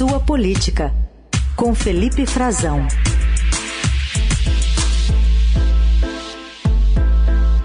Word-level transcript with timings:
Sua 0.00 0.18
Política, 0.18 0.94
com 1.54 1.74
Felipe 1.74 2.24
Frazão. 2.24 2.86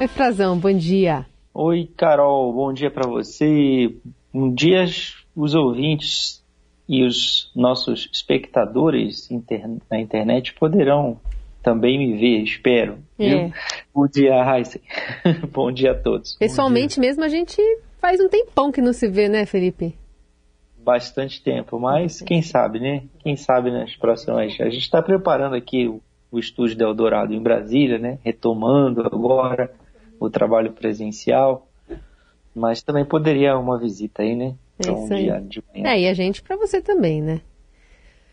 Oi, 0.02 0.08
Frazão, 0.10 0.60
bom 0.60 0.74
dia. 0.74 1.26
Oi, 1.54 1.90
Carol, 1.96 2.52
bom 2.52 2.74
dia 2.74 2.92
para 2.92 3.08
você. 3.08 3.90
Um 4.34 4.54
dia 4.54 4.84
os 5.34 5.56
ouvintes 5.56 6.44
e 6.90 7.06
os 7.06 7.50
nossos 7.56 8.10
espectadores 8.12 9.30
na 9.90 10.02
internet 10.02 10.56
poderão 10.56 11.18
também 11.64 11.98
me 11.98 12.18
ver, 12.18 12.44
espero. 12.44 12.98
É. 13.18 13.50
Bom 13.94 14.08
dia, 14.08 14.44
Raíssa. 14.44 14.82
bom 15.54 15.72
dia 15.72 15.94
a 15.94 15.96
todos. 15.96 16.36
Pessoalmente 16.36 17.00
mesmo 17.00 17.24
a 17.24 17.30
gente 17.30 17.62
faz 18.02 18.20
um 18.20 18.28
tempão 18.28 18.74
que 18.74 18.82
não 18.82 18.92
se 18.92 19.08
vê, 19.08 19.30
né, 19.30 19.46
Felipe? 19.46 19.96
Bastante 20.86 21.42
tempo, 21.42 21.80
mas 21.80 22.22
quem 22.22 22.44
sabe, 22.44 22.80
né? 22.80 23.04
Quem 23.20 23.36
sabe 23.36 23.72
nas 23.72 23.96
próximas. 23.96 24.56
A 24.60 24.70
gente 24.70 24.84
está 24.84 25.02
preparando 25.02 25.56
aqui 25.56 25.88
o, 25.88 26.00
o 26.32 26.38
estúdio 26.38 26.78
da 26.78 26.86
Eldorado 26.86 27.34
em 27.34 27.42
Brasília, 27.42 27.98
né? 27.98 28.20
Retomando 28.24 29.02
agora 29.02 29.74
o 30.20 30.30
trabalho 30.30 30.72
presencial. 30.74 31.68
Mas 32.54 32.84
também 32.84 33.04
poderia 33.04 33.58
uma 33.58 33.80
visita 33.80 34.22
aí, 34.22 34.36
né? 34.36 34.54
É 34.78 34.84
então, 34.84 35.04
isso 35.04 35.14
aí. 35.14 35.32
Um 35.32 35.48
de 35.48 35.64
manhã. 35.74 35.90
É, 35.90 36.02
e 36.02 36.08
a 36.08 36.14
gente 36.14 36.44
para 36.44 36.56
você 36.56 36.80
também, 36.80 37.20
né? 37.20 37.42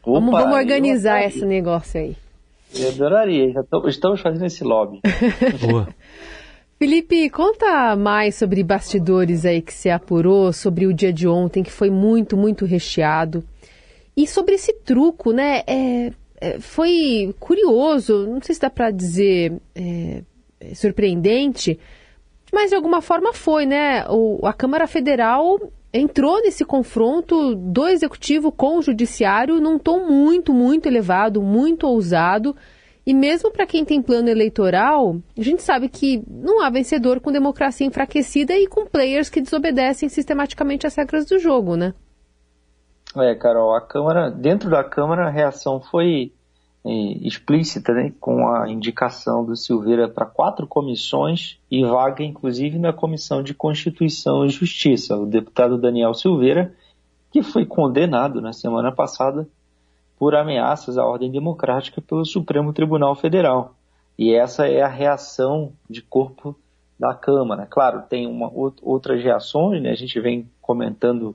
Opa, 0.03 0.21
vamos, 0.21 0.33
vamos 0.33 0.57
organizar 0.57 1.25
esse 1.25 1.47
negócio 1.47 2.01
aí. 2.01 2.17
Eu 2.75 2.89
adoraria, 2.91 3.51
já 3.51 3.63
tô, 3.63 3.89
estamos 3.89 4.21
fazendo 4.21 4.45
esse 4.45 4.63
lobby. 4.63 5.01
Boa. 5.61 5.89
Felipe, 6.83 7.31
conta 7.31 7.95
mais 7.95 8.35
sobre 8.35 8.61
bastidores 8.65 9.45
aí 9.45 9.63
que 9.63 9.73
se 9.73 9.89
apurou, 9.89 10.53
sobre 10.53 10.85
o 10.85 10.93
dia 10.93 11.13
de 11.13 11.29
ontem, 11.29 11.63
que 11.63 11.71
foi 11.71 11.91
muito, 11.91 12.37
muito 12.37 12.65
recheado. 12.65 13.45
E 14.17 14.27
sobre 14.27 14.57
esse 14.57 14.73
truco, 14.73 15.31
né? 15.31 15.63
É, 15.65 16.13
é, 16.41 16.59
foi 16.59 17.33
curioso, 17.39 18.27
não 18.27 18.43
sei 18.43 18.57
se 18.57 18.61
dá 18.61 18.69
para 18.69 18.91
dizer 18.91 19.53
é, 19.77 20.25
é, 20.59 20.75
surpreendente, 20.75 21.79
mas 22.53 22.71
de 22.71 22.75
alguma 22.75 23.01
forma 23.01 23.33
foi, 23.33 23.65
né? 23.65 24.05
O, 24.09 24.45
a 24.45 24.53
Câmara 24.53 24.89
Federal 24.89 25.61
entrou 25.95 26.43
nesse 26.43 26.65
confronto 26.65 27.55
do 27.55 27.87
Executivo 27.87 28.51
com 28.51 28.79
o 28.79 28.83
Judiciário 28.83 29.61
num 29.61 29.79
tom 29.79 30.01
muito, 30.01 30.53
muito 30.53 30.87
elevado, 30.87 31.41
muito 31.43 31.87
ousado 31.87 32.57
e 33.05 33.13
mesmo 33.13 33.51
para 33.51 33.67
quem 33.67 33.85
tem 33.85 34.01
plano 34.01 34.29
eleitoral, 34.29 35.17
a 35.37 35.43
gente 35.43 35.63
sabe 35.63 35.89
que 35.89 36.23
não 36.29 36.63
há 36.63 36.71
vencedor 36.71 37.21
com 37.21 37.33
democracia 37.33 37.87
enfraquecida 37.87 38.55
e 38.55 38.67
com 38.67 38.87
players 38.87 39.29
que 39.29 39.41
desobedecem 39.41 40.09
sistematicamente 40.09 40.87
as 40.87 40.95
regras 40.95 41.27
do 41.27 41.39
jogo, 41.39 41.77
né? 41.77 41.95
É, 43.17 43.35
Carol, 43.35 43.75
a 43.75 43.81
Câmara, 43.81 44.31
dentro 44.31 44.71
da 44.71 44.83
Câmara 44.83 45.27
a 45.27 45.31
reação 45.31 45.81
foi 45.81 46.33
é, 46.85 46.91
explícita, 47.27 47.93
né, 47.93 48.13
com 48.19 48.49
a 48.49 48.71
indicação 48.71 49.45
do 49.45 49.57
Silveira 49.57 50.09
para 50.09 50.25
quatro 50.25 50.67
comissões 50.67 51.59
e 51.71 51.85
vaga, 51.85 52.25
inclusive, 52.25 52.79
na 52.79 52.93
Comissão 52.93 53.43
de 53.43 53.53
Constituição 53.53 54.45
e 54.47 54.49
Justiça. 54.49 55.17
O 55.17 55.27
deputado 55.27 55.77
Daniel 55.77 56.15
Silveira, 56.15 56.73
que 57.31 57.43
foi 57.43 57.67
condenado 57.67 58.41
na 58.41 58.53
semana 58.53 58.91
passada 58.91 59.47
por 60.23 60.37
ameaças 60.37 60.97
à 60.97 61.05
ordem 61.05 61.33
democrática 61.33 62.01
pelo 62.01 62.25
Supremo 62.25 62.73
Tribunal 62.73 63.13
Federal. 63.17 63.75
E 64.17 64.33
essa 64.33 64.69
é 64.69 64.81
a 64.81 64.87
reação 64.87 65.73
de 65.91 66.01
corpo 66.01 66.57
da 66.97 67.13
Câmara. 67.13 67.67
Claro, 67.69 68.05
tem 68.09 68.29
uma, 68.29 68.49
outras 68.83 69.21
reações, 69.21 69.83
né? 69.83 69.91
a 69.91 69.97
gente 69.97 70.21
vem 70.21 70.49
comentando 70.61 71.35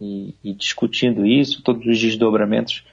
e, 0.00 0.36
e, 0.44 0.54
discutindo 0.54 1.26
isso, 1.26 1.64
todos 1.64 1.84
os 1.84 2.00
desdobramentos 2.00 2.84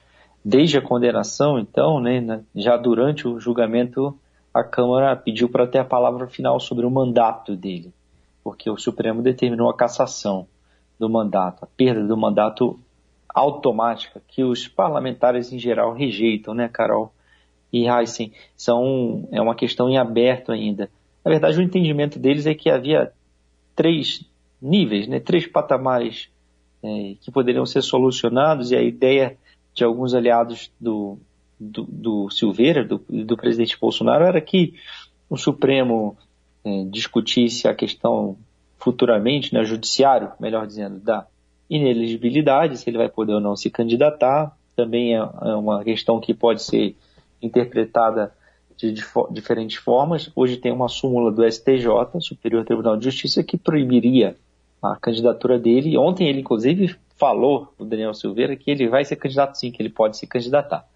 desde 0.44 0.78
a 0.78 0.82
condenação, 0.82 1.60
então, 1.60 2.00
né? 2.00 2.40
já 2.52 2.76
durante 2.76 3.28
o 3.28 3.38
julgamento, 3.38 4.18
a 4.52 4.64
Câmara 4.64 5.14
pediu 5.14 5.48
para 5.48 5.64
ter 5.64 5.78
a 5.78 5.84
palavra 5.84 6.26
final 6.26 6.58
sobre 6.58 6.84
o 6.84 6.90
mandato 6.90 7.54
dele, 7.54 7.92
porque 8.42 8.68
o 8.68 8.76
Supremo 8.76 9.22
determinou 9.22 9.70
a 9.70 9.76
cassação 9.76 10.48
do 10.98 11.08
mandato, 11.08 11.62
a 11.62 11.68
perda 11.76 12.02
do 12.02 12.16
mandato 12.16 12.80
automática 13.36 14.22
que 14.26 14.42
os 14.42 14.66
parlamentares 14.66 15.52
em 15.52 15.58
geral 15.58 15.92
rejeitam, 15.92 16.54
né, 16.54 16.68
Carol 16.68 17.12
e 17.70 17.86
Heisen? 17.86 18.32
São, 18.56 19.28
é 19.30 19.40
uma 19.40 19.54
questão 19.54 19.90
em 19.90 19.98
aberto 19.98 20.50
ainda. 20.50 20.90
Na 21.22 21.30
verdade, 21.30 21.58
o 21.58 21.62
entendimento 21.62 22.18
deles 22.18 22.46
é 22.46 22.54
que 22.54 22.70
havia 22.70 23.12
três 23.74 24.24
níveis, 24.60 25.06
né, 25.06 25.20
três 25.20 25.46
patamares 25.46 26.30
é, 26.82 27.14
que 27.20 27.30
poderiam 27.30 27.66
ser 27.66 27.82
solucionados 27.82 28.70
e 28.70 28.76
a 28.76 28.82
ideia 28.82 29.36
de 29.74 29.84
alguns 29.84 30.14
aliados 30.14 30.72
do, 30.80 31.18
do, 31.60 31.82
do 31.84 32.30
Silveira, 32.30 32.82
do, 32.82 33.04
do 33.06 33.36
presidente 33.36 33.78
Bolsonaro, 33.78 34.24
era 34.24 34.40
que 34.40 34.72
o 35.28 35.36
Supremo 35.36 36.16
é, 36.64 36.84
discutisse 36.84 37.68
a 37.68 37.74
questão 37.74 38.38
futuramente, 38.78 39.52
né, 39.52 39.62
judiciário, 39.62 40.32
melhor 40.40 40.66
dizendo, 40.66 40.98
da 41.00 41.26
inelegibilidade, 41.68 42.78
se 42.78 42.88
ele 42.88 42.98
vai 42.98 43.08
poder 43.08 43.34
ou 43.34 43.40
não 43.40 43.56
se 43.56 43.70
candidatar, 43.70 44.56
também 44.74 45.16
é, 45.16 45.18
é 45.18 45.54
uma 45.54 45.82
questão 45.82 46.20
que 46.20 46.34
pode 46.34 46.62
ser 46.62 46.96
interpretada 47.42 48.32
de 48.76 48.94
diferentes 49.30 49.76
formas. 49.76 50.30
Hoje 50.36 50.58
tem 50.58 50.70
uma 50.70 50.88
súmula 50.88 51.32
do 51.32 51.50
STJ, 51.50 51.86
Superior 52.20 52.64
Tribunal 52.64 52.96
de 52.96 53.04
Justiça, 53.06 53.42
que 53.42 53.56
proibiria 53.56 54.36
a 54.82 54.96
candidatura 54.96 55.58
dele. 55.58 55.96
Ontem 55.96 56.28
ele, 56.28 56.40
inclusive, 56.40 56.94
falou, 57.16 57.72
o 57.78 57.84
Daniel 57.84 58.12
Silveira, 58.12 58.54
que 58.54 58.70
ele 58.70 58.88
vai 58.88 59.04
ser 59.04 59.16
candidato 59.16 59.56
sim, 59.56 59.70
que 59.70 59.80
ele 59.80 59.88
pode 59.88 60.18
se 60.18 60.26
candidatar. 60.26 60.86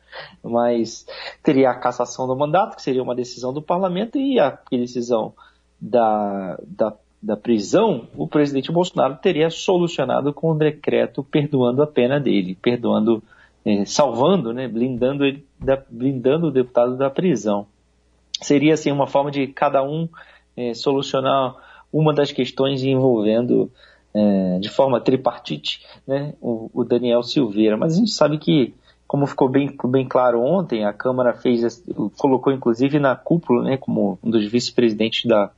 Mas 0.42 1.06
teria 1.42 1.70
a 1.70 1.75
cassação 1.75 2.26
do 2.26 2.36
mandato, 2.36 2.76
que 2.76 2.82
seria 2.82 3.03
uma 3.03 3.14
decisão 3.14 3.53
do 3.53 3.62
parlamento, 3.62 4.19
e 4.19 4.38
a 4.38 4.59
decisão 4.70 5.32
da, 5.80 6.59
da 6.66 6.94
da 7.22 7.36
prisão, 7.36 8.08
o 8.16 8.26
presidente 8.26 8.72
Bolsonaro 8.72 9.16
teria 9.16 9.50
solucionado 9.50 10.32
com 10.32 10.53
um 10.53 10.56
decreto 10.56 11.22
perdoando 11.22 11.82
a 11.82 11.86
pena 11.86 12.19
dele, 12.19 12.54
perdoando, 12.54 13.22
eh, 13.64 13.84
salvando, 13.84 14.53
né, 14.54 14.66
blindando, 14.66 15.25
ele, 15.25 15.44
da, 15.59 15.82
blindando 15.91 16.47
o 16.47 16.50
deputado 16.50 16.97
da 16.97 17.10
prisão. 17.10 17.66
Seria 18.41 18.72
assim 18.72 18.91
uma 18.91 19.06
forma 19.06 19.30
de 19.30 19.47
cada 19.48 19.82
um 19.82 20.09
eh, 20.56 20.72
solucionar 20.72 21.56
uma 21.92 22.14
das 22.14 22.32
questões 22.32 22.82
envolvendo 22.82 23.70
eh, 24.14 24.59
de 24.59 24.70
forma 24.70 24.98
tripartite 24.98 25.84
né, 26.06 26.32
o, 26.41 26.70
o, 26.72 26.84
Daniel 26.84 27.22
Silveira. 27.22 27.76
Mas 27.76 27.94
a 27.94 27.97
gente 27.97 28.12
sabe 28.12 28.38
que, 28.38 28.72
como 29.06 29.26
ficou 29.26 29.50
bem, 29.50 29.76
bem 29.88 30.09
claro 30.09 30.41
ontem, 30.41 30.86
a 30.86 30.92
Câmara 30.94 31.34
fez, 31.34 31.84
colocou 32.16 32.50
inclusive 32.50 32.98
na 32.98 33.14
cúpula, 33.14 33.62
né, 33.62 33.76
como 33.76 34.19
um 34.22 34.30
dos 34.30 34.47
vice-presidentes 34.47 35.26
da 35.26 35.50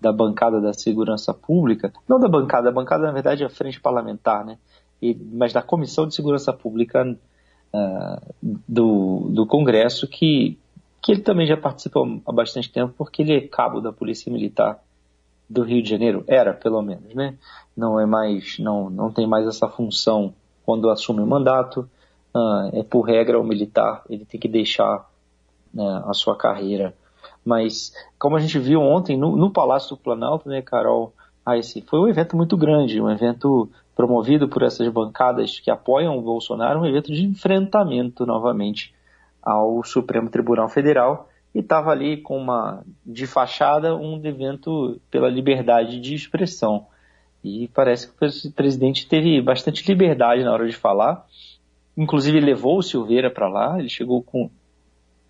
da 0.00 0.12
bancada 0.12 0.60
da 0.60 0.72
segurança 0.72 1.34
pública, 1.34 1.92
não 2.08 2.18
da 2.18 2.28
bancada, 2.28 2.70
a 2.70 2.72
bancada 2.72 3.06
na 3.06 3.12
verdade 3.12 3.42
é 3.42 3.46
a 3.46 3.50
frente 3.50 3.80
parlamentar, 3.80 4.44
né? 4.44 4.58
E, 5.02 5.14
mas 5.14 5.52
da 5.52 5.62
Comissão 5.62 6.06
de 6.06 6.14
Segurança 6.14 6.52
Pública 6.52 7.06
uh, 7.74 8.34
do, 8.68 9.28
do 9.30 9.46
Congresso, 9.46 10.06
que, 10.08 10.58
que 11.02 11.12
ele 11.12 11.20
também 11.20 11.46
já 11.46 11.56
participou 11.56 12.20
há 12.26 12.32
bastante 12.32 12.70
tempo, 12.70 12.94
porque 12.96 13.22
ele 13.22 13.36
é 13.36 13.40
cabo 13.40 13.80
da 13.80 13.92
Polícia 13.92 14.32
Militar 14.32 14.82
do 15.48 15.62
Rio 15.62 15.82
de 15.82 15.90
Janeiro, 15.90 16.24
era 16.26 16.54
pelo 16.54 16.80
menos, 16.80 17.14
né? 17.14 17.36
Não 17.76 17.98
é 17.98 18.06
mais, 18.06 18.58
não, 18.58 18.88
não 18.88 19.10
tem 19.10 19.26
mais 19.26 19.46
essa 19.46 19.68
função 19.68 20.34
quando 20.64 20.88
assume 20.88 21.20
o 21.20 21.26
mandato, 21.26 21.88
uh, 22.34 22.70
é 22.72 22.82
por 22.82 23.02
regra 23.02 23.38
o 23.38 23.44
militar, 23.44 24.02
ele 24.08 24.24
tem 24.24 24.40
que 24.40 24.48
deixar 24.48 25.10
uh, 25.74 26.10
a 26.10 26.14
sua 26.14 26.36
carreira 26.36 26.94
mas, 27.44 27.92
como 28.18 28.36
a 28.36 28.40
gente 28.40 28.58
viu 28.58 28.80
ontem 28.80 29.16
no, 29.16 29.36
no 29.36 29.50
Palácio 29.50 29.96
do 29.96 30.02
Planalto, 30.02 30.48
né, 30.48 30.60
Carol, 30.62 31.12
ah, 31.44 31.56
esse 31.56 31.80
foi 31.82 31.98
um 31.98 32.08
evento 32.08 32.36
muito 32.36 32.56
grande, 32.56 33.00
um 33.00 33.10
evento 33.10 33.68
promovido 33.96 34.48
por 34.48 34.62
essas 34.62 34.86
bancadas 34.88 35.58
que 35.58 35.70
apoiam 35.70 36.16
o 36.18 36.22
Bolsonaro, 36.22 36.80
um 36.80 36.86
evento 36.86 37.12
de 37.12 37.24
enfrentamento 37.24 38.24
novamente 38.24 38.94
ao 39.42 39.82
Supremo 39.84 40.28
Tribunal 40.28 40.68
Federal 40.68 41.28
e 41.54 41.60
estava 41.60 41.90
ali 41.90 42.18
com 42.18 42.38
uma 42.38 42.84
de 43.04 43.26
fachada 43.26 43.96
um 43.96 44.24
evento 44.24 45.00
pela 45.10 45.28
liberdade 45.28 46.00
de 46.00 46.14
expressão. 46.14 46.86
E 47.42 47.68
parece 47.68 48.06
que 48.08 48.12
o 48.12 48.52
presidente 48.52 49.08
teve 49.08 49.40
bastante 49.40 49.86
liberdade 49.88 50.44
na 50.44 50.52
hora 50.52 50.68
de 50.68 50.76
falar, 50.76 51.26
inclusive 51.96 52.38
levou 52.38 52.78
o 52.78 52.82
Silveira 52.82 53.30
para 53.30 53.48
lá, 53.48 53.78
ele 53.78 53.88
chegou 53.88 54.22
com, 54.22 54.50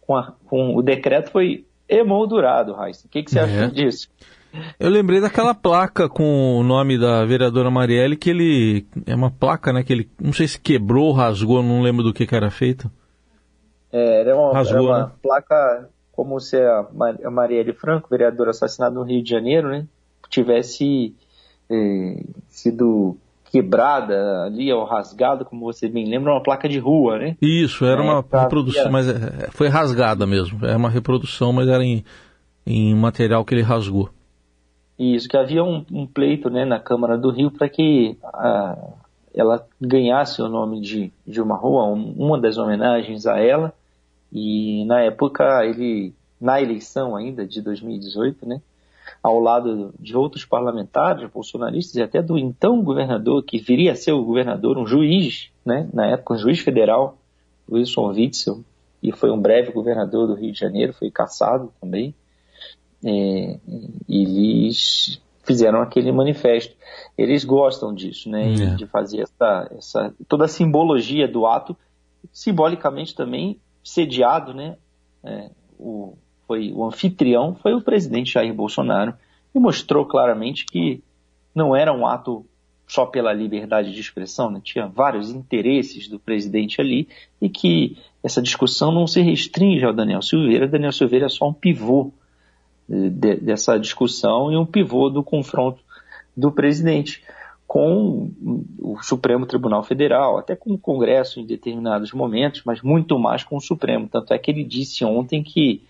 com, 0.00 0.16
a, 0.16 0.32
com 0.46 0.76
o 0.76 0.82
decreto 0.82 1.30
foi 1.30 1.64
emoldurado, 1.98 2.72
Raíssa. 2.72 3.06
O 3.06 3.10
que, 3.10 3.22
que 3.22 3.30
você 3.30 3.38
é. 3.38 3.42
acha 3.42 3.68
disso? 3.68 4.08
Eu 4.78 4.90
lembrei 4.90 5.20
daquela 5.20 5.54
placa 5.54 6.08
com 6.08 6.58
o 6.58 6.62
nome 6.62 6.98
da 6.98 7.24
vereadora 7.24 7.70
Marielle, 7.70 8.16
que 8.16 8.30
ele. 8.30 8.86
É 9.06 9.14
uma 9.14 9.30
placa, 9.30 9.72
né? 9.72 9.82
Que 9.82 9.92
ele. 9.92 10.10
Não 10.20 10.32
sei 10.32 10.48
se 10.48 10.58
quebrou, 10.58 11.12
rasgou, 11.12 11.62
não 11.62 11.82
lembro 11.82 12.02
do 12.02 12.12
que, 12.12 12.26
que 12.26 12.34
era 12.34 12.50
feito. 12.50 12.90
É, 13.92 14.20
era 14.20 14.36
uma, 14.36 14.52
rasgou, 14.52 14.88
era 14.88 14.98
uma 14.98 15.06
né? 15.06 15.12
placa 15.22 15.88
como 16.12 16.38
se 16.38 16.56
a 16.56 16.86
Marielle 17.30 17.72
Franco, 17.72 18.08
vereadora 18.10 18.50
assassinada 18.50 18.94
no 18.94 19.02
Rio 19.02 19.22
de 19.22 19.30
Janeiro, 19.30 19.68
né? 19.68 19.86
Tivesse 20.28 21.14
eh, 21.70 22.22
sido 22.48 23.16
quebrada 23.50 24.44
ali, 24.44 24.72
ou 24.72 24.84
rasgada, 24.84 25.44
como 25.44 25.64
você 25.64 25.88
bem 25.88 26.06
lembra, 26.08 26.32
uma 26.32 26.42
placa 26.42 26.68
de 26.68 26.78
rua, 26.78 27.18
né? 27.18 27.36
Isso, 27.42 27.84
era 27.84 28.00
é, 28.00 28.04
uma 28.04 28.24
reprodução, 28.42 28.90
mas 28.90 29.08
é, 29.08 29.48
foi 29.50 29.68
rasgada 29.68 30.26
mesmo. 30.26 30.64
Era 30.64 30.76
uma 30.76 30.88
reprodução, 30.88 31.52
mas 31.52 31.68
era 31.68 31.84
em, 31.84 32.04
em 32.66 32.94
material 32.94 33.44
que 33.44 33.54
ele 33.54 33.62
rasgou. 33.62 34.08
Isso, 34.98 35.28
que 35.28 35.36
havia 35.36 35.64
um, 35.64 35.84
um 35.90 36.06
pleito 36.06 36.48
né, 36.48 36.64
na 36.64 36.78
Câmara 36.78 37.18
do 37.18 37.30
Rio 37.30 37.50
para 37.50 37.68
que 37.68 38.16
a, 38.22 38.76
ela 39.34 39.66
ganhasse 39.80 40.40
o 40.42 40.48
nome 40.48 40.80
de, 40.80 41.12
de 41.26 41.40
uma 41.40 41.56
rua, 41.56 41.86
um, 41.86 42.14
uma 42.16 42.38
das 42.38 42.56
homenagens 42.56 43.26
a 43.26 43.38
ela. 43.40 43.72
E 44.32 44.84
na 44.84 45.00
época, 45.00 45.64
ele, 45.64 46.14
na 46.40 46.60
eleição 46.60 47.16
ainda 47.16 47.44
de 47.46 47.60
2018, 47.60 48.46
né, 48.46 48.60
ao 49.22 49.38
lado 49.38 49.92
de 49.98 50.16
outros 50.16 50.44
parlamentares 50.44 51.28
bolsonaristas 51.30 51.96
e 51.96 52.02
até 52.02 52.22
do 52.22 52.38
então 52.38 52.82
governador, 52.82 53.42
que 53.42 53.58
viria 53.58 53.92
a 53.92 53.96
ser 53.96 54.12
o 54.12 54.24
governador, 54.24 54.78
um 54.78 54.86
juiz, 54.86 55.50
né, 55.64 55.88
na 55.92 56.06
época 56.06 56.34
um 56.34 56.38
juiz 56.38 56.60
federal, 56.60 57.18
Wilson 57.70 58.08
Witzel, 58.08 58.64
e 59.02 59.12
foi 59.12 59.30
um 59.30 59.40
breve 59.40 59.72
governador 59.72 60.26
do 60.26 60.34
Rio 60.34 60.52
de 60.52 60.58
Janeiro, 60.58 60.92
foi 60.92 61.10
caçado 61.10 61.72
também. 61.80 62.14
É, 63.04 63.58
eles 64.08 65.20
fizeram 65.42 65.80
aquele 65.80 66.12
manifesto. 66.12 66.76
Eles 67.16 67.44
gostam 67.44 67.94
disso, 67.94 68.28
né, 68.28 68.52
é. 68.52 68.74
de 68.74 68.86
fazer 68.86 69.22
essa, 69.22 69.70
essa 69.76 70.14
toda 70.28 70.44
a 70.44 70.48
simbologia 70.48 71.26
do 71.26 71.46
ato, 71.46 71.76
simbolicamente 72.32 73.14
também 73.14 73.58
sediado, 73.82 74.52
né, 74.52 74.76
é, 75.24 75.50
o 75.78 76.14
foi 76.50 76.72
o 76.72 76.84
anfitrião 76.84 77.54
foi 77.54 77.74
o 77.74 77.80
presidente 77.80 78.32
Jair 78.32 78.52
Bolsonaro 78.52 79.14
e 79.54 79.60
mostrou 79.60 80.04
claramente 80.04 80.66
que 80.66 81.00
não 81.54 81.76
era 81.76 81.92
um 81.92 82.04
ato 82.04 82.44
só 82.88 83.06
pela 83.06 83.32
liberdade 83.32 83.92
de 83.92 84.00
expressão, 84.00 84.50
né? 84.50 84.60
tinha 84.60 84.88
vários 84.88 85.30
interesses 85.30 86.08
do 86.08 86.18
presidente 86.18 86.80
ali 86.80 87.06
e 87.40 87.48
que 87.48 87.96
essa 88.20 88.42
discussão 88.42 88.90
não 88.90 89.06
se 89.06 89.20
restringe 89.20 89.84
ao 89.84 89.92
Daniel 89.92 90.20
Silveira. 90.22 90.66
Daniel 90.66 90.90
Silveira 90.90 91.26
é 91.26 91.28
só 91.28 91.48
um 91.48 91.52
pivô 91.52 92.10
eh, 92.90 93.08
de, 93.08 93.36
dessa 93.36 93.78
discussão 93.78 94.50
e 94.50 94.56
um 94.56 94.66
pivô 94.66 95.08
do 95.08 95.22
confronto 95.22 95.80
do 96.36 96.50
presidente 96.50 97.22
com 97.64 98.28
o 98.80 99.00
Supremo 99.00 99.46
Tribunal 99.46 99.84
Federal, 99.84 100.36
até 100.36 100.56
com 100.56 100.72
o 100.72 100.78
Congresso 100.78 101.38
em 101.38 101.46
determinados 101.46 102.10
momentos, 102.10 102.62
mas 102.66 102.82
muito 102.82 103.16
mais 103.20 103.44
com 103.44 103.56
o 103.56 103.60
Supremo. 103.60 104.08
Tanto 104.08 104.34
é 104.34 104.38
que 104.38 104.50
ele 104.50 104.64
disse 104.64 105.04
ontem 105.04 105.44
que 105.44 105.80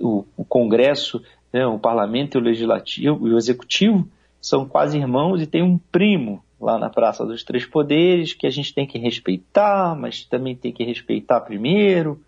o, 0.00 0.24
o 0.36 0.44
Congresso, 0.44 1.22
né, 1.52 1.66
o 1.66 1.78
Parlamento 1.78 2.36
e 2.36 2.40
o 2.40 2.44
Legislativo 2.44 3.28
e 3.28 3.34
o 3.34 3.38
Executivo 3.38 4.08
são 4.40 4.66
quase 4.66 4.96
irmãos 4.98 5.42
e 5.42 5.46
tem 5.46 5.62
um 5.62 5.78
primo 5.78 6.42
lá 6.60 6.78
na 6.78 6.90
Praça 6.90 7.24
dos 7.24 7.42
Três 7.42 7.66
Poderes 7.66 8.32
que 8.32 8.46
a 8.46 8.50
gente 8.50 8.74
tem 8.74 8.86
que 8.86 8.98
respeitar, 8.98 9.94
mas 9.94 10.24
também 10.24 10.54
tem 10.54 10.72
que 10.72 10.84
respeitar 10.84 11.40
primeiro, 11.40 12.20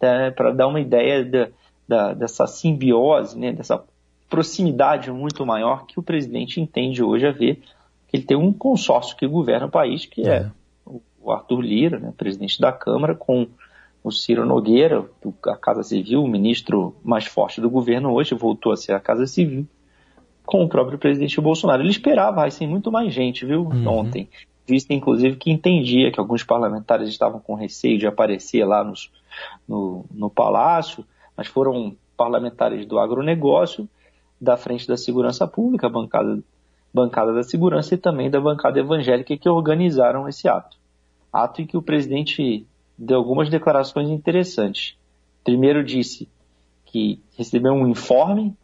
né, 0.00 0.30
para 0.30 0.52
dar 0.52 0.66
uma 0.66 0.80
ideia 0.80 1.24
da, 1.24 1.48
da, 1.88 2.14
dessa 2.14 2.46
simbiose, 2.46 3.38
né, 3.38 3.52
dessa 3.52 3.82
proximidade 4.28 5.10
muito 5.10 5.44
maior 5.44 5.86
que 5.86 5.98
o 5.98 6.02
presidente 6.02 6.60
entende 6.60 7.02
hoje 7.02 7.26
a 7.26 7.32
ver 7.32 7.60
que 8.08 8.16
ele 8.16 8.24
tem 8.24 8.36
um 8.36 8.52
consórcio 8.52 9.16
que 9.16 9.26
governa 9.26 9.66
o 9.66 9.70
país, 9.70 10.04
que 10.04 10.28
é, 10.28 10.36
é. 10.36 10.50
o 11.20 11.30
Arthur 11.30 11.60
Lira, 11.60 11.98
né, 11.98 12.12
presidente 12.16 12.60
da 12.60 12.72
Câmara, 12.72 13.14
com 13.14 13.46
o 14.02 14.10
Ciro 14.10 14.46
Nogueira, 14.46 15.06
a 15.46 15.56
Casa 15.56 15.82
Civil, 15.82 16.22
o 16.22 16.28
ministro 16.28 16.94
mais 17.04 17.26
forte 17.26 17.60
do 17.60 17.68
governo 17.68 18.12
hoje, 18.12 18.34
voltou 18.34 18.72
a 18.72 18.76
ser 18.76 18.92
a 18.92 19.00
Casa 19.00 19.26
Civil, 19.26 19.66
com 20.44 20.64
o 20.64 20.68
próprio 20.68 20.98
presidente 20.98 21.40
Bolsonaro. 21.40 21.82
Ele 21.82 21.90
esperava, 21.90 22.46
assim, 22.46 22.66
muito 22.66 22.90
mais 22.90 23.12
gente, 23.12 23.44
viu, 23.44 23.62
uhum. 23.62 23.86
ontem. 23.86 24.28
Visto, 24.66 24.92
inclusive, 24.92 25.36
que 25.36 25.50
entendia 25.50 26.10
que 26.10 26.20
alguns 26.20 26.42
parlamentares 26.42 27.08
estavam 27.08 27.40
com 27.40 27.54
receio 27.54 27.98
de 27.98 28.06
aparecer 28.06 28.64
lá 28.64 28.82
nos, 28.82 29.10
no, 29.68 30.04
no 30.10 30.30
palácio, 30.30 31.04
mas 31.36 31.46
foram 31.46 31.94
parlamentares 32.16 32.86
do 32.86 32.98
agronegócio, 32.98 33.88
da 34.40 34.56
Frente 34.56 34.86
da 34.86 34.96
Segurança 34.96 35.46
Pública, 35.46 35.88
bancada, 35.88 36.42
bancada 36.92 37.34
da 37.34 37.42
Segurança 37.42 37.94
e 37.94 37.98
também 37.98 38.30
da 38.30 38.40
bancada 38.40 38.80
evangélica 38.80 39.36
que 39.36 39.48
organizaram 39.48 40.28
esse 40.28 40.48
ato. 40.48 40.78
Ato 41.32 41.60
em 41.60 41.66
que 41.66 41.76
o 41.76 41.82
presidente 41.82 42.66
deu 43.00 43.16
algumas 43.16 43.48
declarações 43.48 44.10
interessantes. 44.10 44.94
Primeiro 45.42 45.82
disse 45.82 46.28
que 46.84 47.18
recebeu 47.36 47.72
um 47.72 47.88
informe 47.88 48.54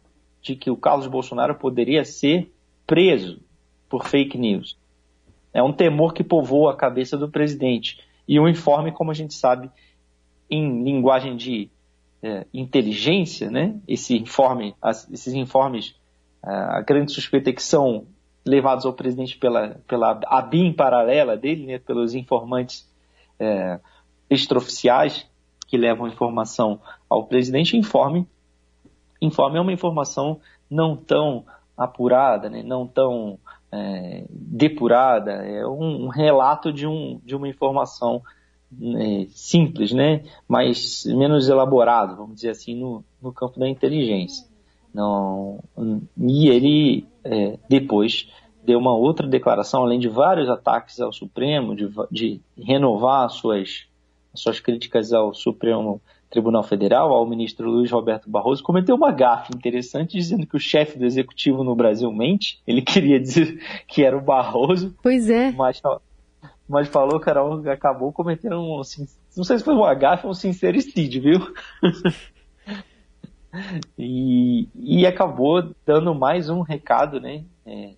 de 0.41 0.55
que 0.55 0.69
o 0.69 0.77
Carlos 0.77 1.07
Bolsonaro 1.07 1.55
poderia 1.55 2.05
ser 2.05 2.53
preso 2.85 3.39
por 3.89 4.05
fake 4.05 4.37
news. 4.37 4.77
É 5.51 5.63
um 5.63 5.73
temor 5.73 6.13
que 6.13 6.23
povoa 6.23 6.73
a 6.73 6.75
cabeça 6.75 7.17
do 7.17 7.27
presidente. 7.27 7.99
E 8.27 8.39
um 8.39 8.47
informe, 8.47 8.91
como 8.91 9.09
a 9.09 9.13
gente 9.13 9.33
sabe, 9.33 9.71
em 10.49 10.83
linguagem 10.83 11.35
de 11.35 11.69
é, 12.21 12.45
inteligência, 12.53 13.49
né? 13.49 13.79
Esse 13.87 14.15
informe, 14.17 14.75
esses 15.11 15.33
informes, 15.33 15.95
a 16.43 16.81
grande 16.81 17.11
suspeita 17.11 17.49
é 17.49 17.53
que 17.53 17.63
são 17.63 18.05
levados 18.45 18.85
ao 18.85 18.93
presidente 18.93 19.37
pela, 19.37 19.79
pela 19.87 20.19
a 20.27 20.41
BIM 20.41 20.73
paralela 20.73 21.35
dele, 21.35 21.65
né? 21.65 21.79
pelos 21.79 22.13
informantes 22.13 22.87
é, 23.39 23.79
extraoficiais 24.29 25.25
que 25.67 25.77
levam 25.77 26.07
informação 26.07 26.79
ao 27.09 27.25
presidente, 27.25 27.77
informe. 27.77 28.27
Informe 29.21 29.57
é 29.57 29.61
uma 29.61 29.73
informação 29.73 30.39
não 30.69 30.95
tão 30.95 31.45
apurada, 31.77 32.49
né, 32.49 32.63
não 32.63 32.87
tão 32.87 33.37
é, 33.71 34.23
depurada, 34.29 35.31
é 35.31 35.65
um, 35.67 36.05
um, 36.05 36.07
relato 36.07 36.71
de, 36.71 36.87
um, 36.87 37.19
de 37.23 37.35
uma 37.35 37.47
informação 37.47 38.21
né, 38.71 39.27
simples, 39.29 39.91
né, 39.91 40.23
mas 40.47 41.05
menos 41.05 41.49
elaborado, 41.49 42.15
vamos 42.15 42.35
dizer 42.35 42.49
assim, 42.49 42.75
no, 42.75 43.03
no 43.21 43.31
campo 43.31 43.59
da 43.59 43.67
inteligência. 43.67 44.47
Não, 44.93 45.59
e 46.17 46.49
ele 46.49 47.05
é, 47.23 47.59
depois 47.69 48.27
deu 48.63 48.79
uma 48.79 48.95
outra 48.95 49.27
declaração, 49.27 49.83
além 49.83 49.99
de 49.99 50.09
vários 50.09 50.49
ataques 50.49 50.99
ao 50.99 51.13
Supremo, 51.13 51.75
de, 51.75 51.89
de 52.11 52.41
renovar 52.57 53.29
suas 53.29 53.87
suas 54.39 54.59
críticas 54.59 55.13
ao 55.13 55.33
Supremo 55.33 56.01
Tribunal 56.29 56.63
Federal, 56.63 57.13
ao 57.13 57.25
ministro 57.25 57.69
Luiz 57.69 57.89
Roberto 57.89 58.29
Barroso, 58.29 58.61
cometeu 58.61 58.95
uma 58.95 59.11
gafe 59.11 59.55
interessante 59.55 60.17
dizendo 60.17 60.45
que 60.45 60.57
o 60.57 60.59
chefe 60.59 60.99
do 60.99 61.05
executivo 61.05 61.63
no 61.63 61.75
Brasil 61.75 62.11
mente. 62.11 62.61
Ele 62.67 62.81
queria 62.81 63.19
dizer 63.19 63.59
que 63.87 64.03
era 64.03 64.17
o 64.17 64.21
Barroso. 64.21 64.93
Pois 65.01 65.29
é. 65.29 65.51
Mas, 65.51 65.81
mas 66.67 66.87
falou, 66.89 67.19
Carol, 67.19 67.67
acabou 67.69 68.11
cometendo 68.11 68.59
um. 68.59 68.81
Não 69.35 69.43
sei 69.43 69.57
se 69.57 69.63
foi 69.63 69.73
uma 69.73 69.93
gafe 69.93 70.25
ou 70.25 70.31
um 70.31 70.35
sincericídio, 70.35 71.21
viu? 71.21 71.53
e, 73.97 74.67
e 74.75 75.05
acabou 75.05 75.73
dando 75.85 76.13
mais 76.13 76.49
um 76.49 76.61
recado, 76.61 77.21
né? 77.21 77.45
É, 77.65 77.91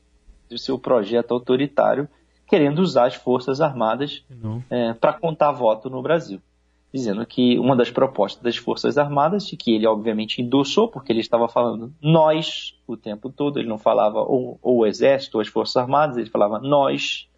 do 0.50 0.58
seu 0.58 0.77
projeto 0.77 1.34
autoritário 1.34 2.08
querendo 2.50 2.79
usar 2.79 3.06
as 3.06 3.15
Forças 3.15 3.62
Armadas 3.62 4.24
é, 4.70 4.94
para 4.94 5.13
contar 5.13 5.51
voto 5.51 5.89
no 5.89 6.01
Brasil. 6.01 6.41
Dizendo 6.91 7.24
que 7.24 7.60
uma 7.60 7.75
das 7.75 7.91
propostas 7.91 8.41
das 8.41 8.58
Forças 8.58 8.98
Armadas, 8.98 9.46
de 9.46 9.56
que 9.56 9.75
ele 9.75 9.86
obviamente 9.86 10.41
endossou, 10.41 10.88
porque 10.88 11.13
ele 11.13 11.20
estava 11.20 11.48
falando 11.48 11.94
nós 12.01 12.75
o 12.88 12.98
tempo 12.98 13.29
todo, 13.29 13.60
ele 13.60 13.70
não 13.70 13.77
falava 13.77 14.22
ou, 14.22 14.58
ou 14.63 14.79
o 14.79 14.86
Exército 14.88 15.38
ou 15.38 15.41
as 15.41 15.48
Forças 15.48 15.77
Armadas, 15.77 16.18
ele 16.18 16.32
falava 16.32 16.60
nós 16.60 17.29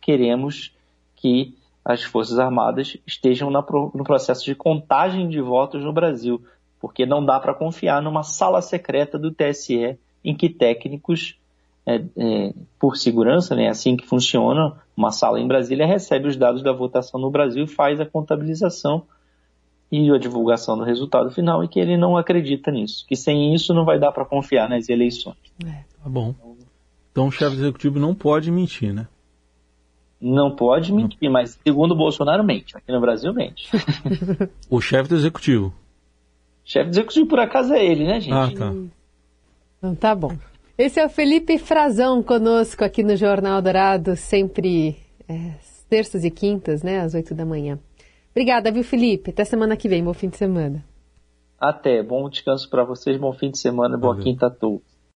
queremos 0.00 0.74
que 1.14 1.54
as 1.84 2.02
Forças 2.02 2.38
Armadas 2.38 2.96
estejam 3.06 3.50
na, 3.50 3.60
no 3.60 4.04
processo 4.04 4.44
de 4.46 4.54
contagem 4.54 5.28
de 5.28 5.40
votos 5.42 5.84
no 5.84 5.92
Brasil, 5.92 6.42
porque 6.80 7.04
não 7.04 7.22
dá 7.22 7.38
para 7.38 7.52
confiar 7.52 8.00
numa 8.00 8.22
sala 8.22 8.62
secreta 8.62 9.18
do 9.18 9.30
TSE 9.30 9.98
em 10.24 10.34
que 10.34 10.48
técnicos 10.48 11.38
é, 11.86 12.02
é, 12.16 12.52
por 12.80 12.96
segurança, 12.96 13.54
né, 13.54 13.68
assim 13.68 13.96
que 13.96 14.06
funciona, 14.06 14.74
uma 14.96 15.12
sala 15.12 15.40
em 15.40 15.46
Brasília 15.46 15.86
recebe 15.86 16.26
os 16.26 16.36
dados 16.36 16.62
da 16.62 16.72
votação 16.72 17.20
no 17.20 17.30
Brasil 17.30 17.64
e 17.64 17.68
faz 17.68 18.00
a 18.00 18.06
contabilização 18.06 19.04
e 19.90 20.10
a 20.10 20.18
divulgação 20.18 20.76
do 20.76 20.82
resultado 20.82 21.30
final 21.30 21.62
e 21.62 21.68
que 21.68 21.78
ele 21.78 21.96
não 21.96 22.16
acredita 22.16 22.72
nisso, 22.72 23.04
que 23.06 23.14
sem 23.14 23.54
isso 23.54 23.72
não 23.72 23.84
vai 23.84 24.00
dar 24.00 24.10
para 24.10 24.24
confiar 24.24 24.68
nas 24.68 24.88
eleições. 24.88 25.36
É, 25.64 25.84
tá 26.02 26.08
bom. 26.10 26.34
Então 27.12 27.28
o 27.28 27.30
chefe 27.30 27.56
executivo 27.56 27.98
não 28.00 28.14
pode 28.14 28.50
mentir, 28.50 28.92
né? 28.92 29.06
Não 30.20 30.50
pode 30.50 30.92
mentir, 30.92 31.18
não. 31.22 31.32
mas 31.32 31.58
segundo 31.62 31.92
o 31.92 31.96
Bolsonaro 31.96 32.42
mente. 32.42 32.76
Aqui 32.76 32.90
no 32.90 33.00
Brasil 33.00 33.32
mente. 33.32 33.70
o 34.68 34.80
chefe 34.80 35.08
do 35.08 35.14
executivo. 35.14 35.72
Chefe 36.64 36.90
do 36.90 36.94
executivo 36.94 37.28
por 37.28 37.38
acaso 37.38 37.72
é 37.72 37.84
ele, 37.84 38.04
né, 38.04 38.18
gente? 38.18 38.32
Ah, 38.34 38.50
tá. 38.50 38.74
Então 39.78 39.94
tá 39.94 40.14
bom. 40.14 40.36
Esse 40.78 41.00
é 41.00 41.06
o 41.06 41.08
Felipe 41.08 41.56
Frazão 41.56 42.22
conosco 42.22 42.84
aqui 42.84 43.02
no 43.02 43.16
Jornal 43.16 43.62
Dourado, 43.62 44.14
sempre 44.14 44.94
é, 45.26 45.54
terças 45.88 46.22
e 46.22 46.30
quintas, 46.30 46.82
né, 46.82 47.00
às 47.00 47.14
oito 47.14 47.34
da 47.34 47.46
manhã. 47.46 47.78
Obrigada, 48.30 48.70
viu, 48.70 48.84
Felipe? 48.84 49.30
Até 49.30 49.42
semana 49.46 49.74
que 49.74 49.88
vem. 49.88 50.04
Bom 50.04 50.12
fim 50.12 50.28
de 50.28 50.36
semana. 50.36 50.84
Até. 51.58 52.02
Bom 52.02 52.28
descanso 52.28 52.68
para 52.68 52.84
vocês, 52.84 53.16
bom 53.16 53.32
fim 53.32 53.50
de 53.50 53.58
semana, 53.58 53.96
boa 53.96 54.18
quinta 54.18 54.48
a 54.48 54.50
todos. 54.50 54.95